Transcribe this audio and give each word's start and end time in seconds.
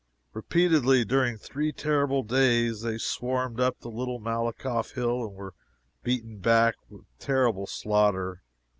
Repeatedly, 0.33 1.05
during 1.05 1.37
three 1.37 1.71
terrible 1.71 2.23
days, 2.23 2.81
they 2.81 2.97
swarmed 2.97 3.59
up 3.59 3.79
the 3.81 3.87
little 3.89 4.17
Malakoff 4.19 4.93
hill, 4.93 5.23
and 5.23 5.35
were 5.35 5.53
beaten 6.01 6.39
back 6.39 6.73
with 6.89 7.05
terrible 7.19 7.67
slaughter. 7.67 8.41